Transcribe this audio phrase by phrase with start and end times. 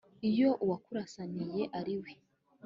[0.29, 2.11] iyo uwakurasaniye ariwe